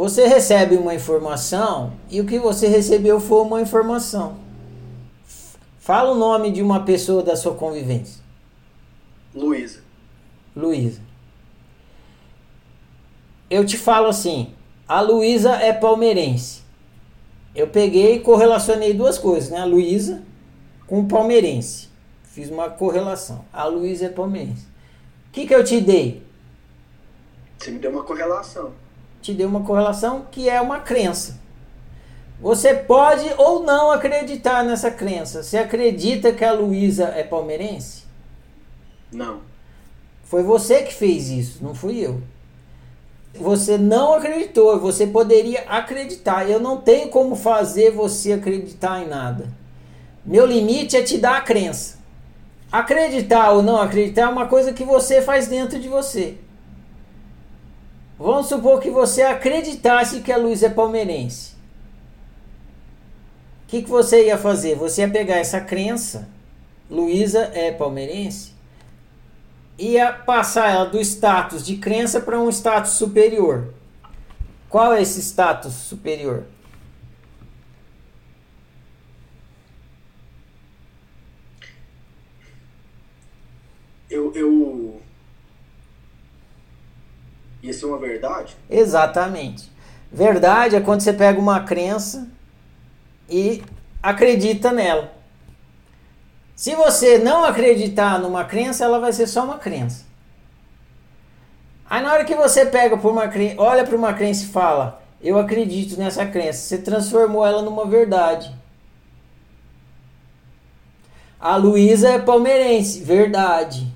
Você 0.00 0.26
recebe 0.26 0.78
uma 0.78 0.94
informação 0.94 1.92
e 2.08 2.22
o 2.22 2.26
que 2.26 2.38
você 2.38 2.66
recebeu 2.68 3.20
foi 3.20 3.42
uma 3.42 3.60
informação. 3.60 4.38
Fala 5.78 6.12
o 6.12 6.14
nome 6.14 6.50
de 6.50 6.62
uma 6.62 6.86
pessoa 6.86 7.22
da 7.22 7.36
sua 7.36 7.54
convivência. 7.54 8.24
Luísa. 9.34 9.82
Luísa. 10.56 11.02
Eu 13.50 13.62
te 13.66 13.76
falo 13.76 14.06
assim, 14.06 14.54
a 14.88 15.02
Luísa 15.02 15.56
é 15.56 15.70
palmeirense. 15.70 16.62
Eu 17.54 17.66
peguei 17.66 18.14
e 18.14 18.20
correlacionei 18.20 18.94
duas 18.94 19.18
coisas, 19.18 19.50
né? 19.50 19.58
A 19.58 19.66
Luísa 19.66 20.22
com 20.86 21.00
o 21.00 21.08
palmeirense. 21.08 21.90
Fiz 22.22 22.50
uma 22.50 22.70
correlação. 22.70 23.44
A 23.52 23.66
Luísa 23.66 24.06
é 24.06 24.08
palmeirense. 24.08 24.66
O 25.28 25.32
que, 25.32 25.46
que 25.46 25.54
eu 25.54 25.62
te 25.62 25.78
dei? 25.78 26.22
Você 27.58 27.70
me 27.70 27.78
deu 27.78 27.90
uma 27.90 28.02
correlação. 28.02 28.72
Te 29.20 29.34
dei 29.34 29.46
uma 29.46 29.62
correlação 29.62 30.26
que 30.30 30.48
é 30.48 30.60
uma 30.60 30.80
crença. 30.80 31.38
Você 32.40 32.74
pode 32.74 33.30
ou 33.36 33.62
não 33.62 33.90
acreditar 33.90 34.64
nessa 34.64 34.90
crença. 34.90 35.42
Você 35.42 35.58
acredita 35.58 36.32
que 36.32 36.44
a 36.44 36.52
Luísa 36.52 37.12
é 37.14 37.22
palmeirense? 37.22 38.04
Não. 39.12 39.40
Foi 40.24 40.42
você 40.42 40.82
que 40.82 40.94
fez 40.94 41.28
isso, 41.28 41.62
não 41.62 41.74
fui 41.74 41.98
eu. 41.98 42.22
Você 43.34 43.76
não 43.76 44.14
acreditou, 44.14 44.78
você 44.80 45.06
poderia 45.06 45.60
acreditar. 45.68 46.48
Eu 46.48 46.58
não 46.58 46.78
tenho 46.78 47.08
como 47.08 47.36
fazer 47.36 47.90
você 47.90 48.32
acreditar 48.32 49.02
em 49.02 49.08
nada. 49.08 49.48
Meu 50.24 50.46
limite 50.46 50.96
é 50.96 51.02
te 51.02 51.18
dar 51.18 51.38
a 51.38 51.40
crença. 51.40 51.98
Acreditar 52.72 53.50
ou 53.50 53.62
não 53.62 53.80
acreditar 53.80 54.22
é 54.22 54.28
uma 54.28 54.46
coisa 54.46 54.72
que 54.72 54.84
você 54.84 55.20
faz 55.20 55.46
dentro 55.48 55.78
de 55.78 55.88
você. 55.88 56.36
Vamos 58.20 58.48
supor 58.48 58.82
que 58.82 58.90
você 58.90 59.22
acreditasse 59.22 60.20
que 60.20 60.30
a 60.30 60.36
Luísa 60.36 60.66
é 60.66 60.68
palmeirense. 60.68 61.54
O 63.64 63.68
que, 63.68 63.82
que 63.82 63.88
você 63.88 64.26
ia 64.26 64.36
fazer? 64.36 64.76
Você 64.76 65.00
ia 65.00 65.08
pegar 65.08 65.36
essa 65.36 65.58
crença, 65.58 66.28
Luísa 66.90 67.50
é 67.54 67.72
palmeirense, 67.72 68.52
ia 69.78 70.12
passar 70.12 70.70
ela 70.70 70.84
do 70.84 71.00
status 71.00 71.64
de 71.64 71.78
crença 71.78 72.20
para 72.20 72.38
um 72.38 72.50
status 72.50 72.92
superior. 72.92 73.72
Qual 74.68 74.92
é 74.92 75.00
esse 75.00 75.20
status 75.20 75.72
superior? 75.72 76.44
Eu, 84.10 84.30
eu. 84.34 84.89
Ia 87.62 87.72
ser 87.72 87.86
uma 87.86 87.98
verdade? 87.98 88.56
Exatamente. 88.68 89.70
Verdade 90.10 90.76
é 90.76 90.80
quando 90.80 91.00
você 91.00 91.12
pega 91.12 91.38
uma 91.38 91.60
crença 91.60 92.28
e 93.28 93.62
acredita 94.02 94.72
nela. 94.72 95.12
Se 96.56 96.74
você 96.74 97.18
não 97.18 97.44
acreditar 97.44 98.18
numa 98.18 98.44
crença, 98.44 98.84
ela 98.84 98.98
vai 98.98 99.12
ser 99.12 99.26
só 99.26 99.44
uma 99.44 99.58
crença. 99.58 100.04
Aí 101.88 102.02
na 102.02 102.12
hora 102.12 102.24
que 102.24 102.34
você 102.34 102.66
pega 102.66 102.96
por 102.96 103.10
uma 103.10 103.30
olha 103.56 103.84
para 103.84 103.96
uma 103.96 104.12
crença 104.12 104.44
e 104.44 104.48
fala, 104.48 105.02
eu 105.20 105.38
acredito 105.38 105.98
nessa 105.98 106.24
crença, 106.26 106.60
você 106.60 106.78
transformou 106.78 107.44
ela 107.46 107.62
numa 107.62 107.86
verdade. 107.86 108.54
A 111.38 111.56
Luísa 111.56 112.10
é 112.10 112.18
palmeirense, 112.18 113.02
verdade. 113.02 113.90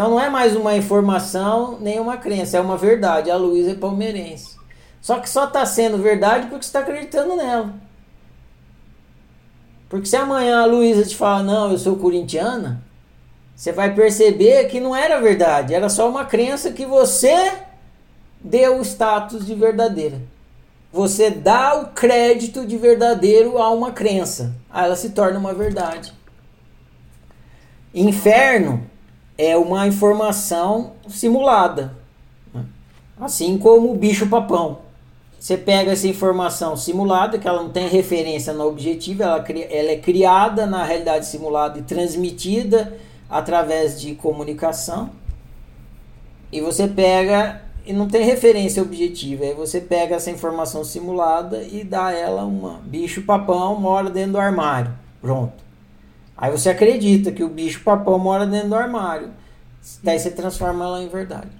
Então 0.00 0.12
não 0.12 0.20
é 0.20 0.30
mais 0.30 0.56
uma 0.56 0.74
informação 0.74 1.76
nem 1.78 2.00
uma 2.00 2.16
crença, 2.16 2.56
é 2.56 2.60
uma 2.60 2.78
verdade. 2.78 3.30
A 3.30 3.36
Luísa 3.36 3.72
é 3.72 3.74
palmeirense. 3.74 4.56
Só 4.98 5.18
que 5.18 5.28
só 5.28 5.44
está 5.44 5.66
sendo 5.66 5.98
verdade 5.98 6.46
porque 6.46 6.64
você 6.64 6.68
está 6.68 6.80
acreditando 6.80 7.36
nela. 7.36 7.74
Porque 9.90 10.06
se 10.06 10.16
amanhã 10.16 10.62
a 10.62 10.64
Luísa 10.64 11.04
te 11.04 11.14
falar, 11.14 11.42
não, 11.42 11.70
eu 11.70 11.76
sou 11.76 11.96
corintiana, 11.96 12.82
você 13.54 13.72
vai 13.72 13.94
perceber 13.94 14.68
que 14.68 14.80
não 14.80 14.96
era 14.96 15.20
verdade, 15.20 15.74
era 15.74 15.90
só 15.90 16.08
uma 16.08 16.24
crença 16.24 16.72
que 16.72 16.86
você 16.86 17.58
deu 18.40 18.78
o 18.78 18.82
status 18.82 19.44
de 19.44 19.54
verdadeira. 19.54 20.18
Você 20.90 21.30
dá 21.30 21.78
o 21.78 21.88
crédito 21.88 22.64
de 22.64 22.78
verdadeiro 22.78 23.58
a 23.58 23.68
uma 23.68 23.92
crença, 23.92 24.54
aí 24.70 24.86
ela 24.86 24.96
se 24.96 25.10
torna 25.10 25.38
uma 25.38 25.52
verdade. 25.52 26.10
Inferno 27.92 28.88
é 29.40 29.56
uma 29.56 29.86
informação 29.86 30.92
simulada, 31.08 31.94
né? 32.52 32.62
assim 33.18 33.56
como 33.56 33.90
o 33.90 33.96
bicho 33.96 34.28
papão. 34.28 34.80
Você 35.38 35.56
pega 35.56 35.92
essa 35.92 36.06
informação 36.06 36.76
simulada, 36.76 37.38
que 37.38 37.48
ela 37.48 37.62
não 37.62 37.70
tem 37.70 37.88
referência 37.88 38.52
no 38.52 38.66
objetivo, 38.66 39.22
ela, 39.22 39.42
ela 39.48 39.90
é 39.92 39.96
criada 39.96 40.66
na 40.66 40.84
realidade 40.84 41.24
simulada 41.24 41.78
e 41.78 41.82
transmitida 41.82 42.98
através 43.30 43.98
de 43.98 44.14
comunicação. 44.14 45.08
E 46.52 46.60
você 46.60 46.86
pega 46.86 47.62
e 47.86 47.94
não 47.94 48.06
tem 48.06 48.22
referência 48.22 48.82
objetiva. 48.82 49.44
Aí 49.44 49.54
você 49.54 49.80
pega 49.80 50.16
essa 50.16 50.30
informação 50.30 50.84
simulada 50.84 51.62
e 51.62 51.82
dá 51.82 52.12
ela 52.12 52.44
uma 52.44 52.80
bicho 52.84 53.22
papão 53.22 53.80
mora 53.80 54.10
dentro 54.10 54.32
do 54.32 54.38
armário. 54.38 54.92
Pronto. 55.22 55.69
Aí 56.40 56.50
você 56.50 56.70
acredita 56.70 57.30
que 57.30 57.44
o 57.44 57.48
bicho 57.48 57.82
papão 57.84 58.18
mora 58.18 58.46
dentro 58.46 58.70
do 58.70 58.74
armário. 58.74 59.30
Daí 60.02 60.18
você 60.18 60.30
transforma 60.30 60.84
ela 60.84 61.02
em 61.02 61.08
verdade. 61.08 61.50